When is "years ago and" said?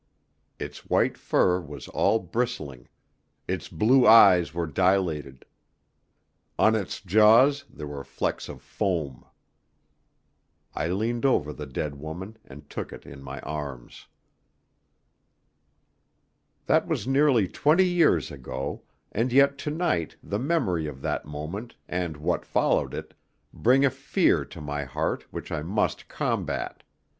17.87-19.31